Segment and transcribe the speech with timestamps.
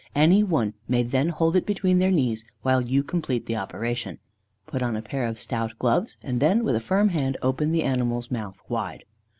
[0.15, 4.17] Any one may then hold it between their knees, while you complete the operation.
[4.65, 7.83] Put on a pair of stout gloves, and then with a firm hand open the
[7.83, 9.05] animal's mouth wide!"